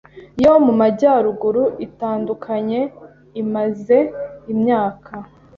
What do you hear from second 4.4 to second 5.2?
imyaka